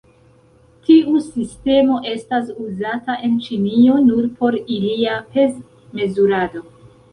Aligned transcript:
Tiu 0.85 1.19
sistemo 1.25 1.97
estas 2.13 2.49
uzata 2.65 3.19
en 3.29 3.37
Ĉinio 3.49 4.01
nur 4.09 4.27
por 4.41 4.59
ilia 4.79 5.21
pez-mezurado. 5.37 6.69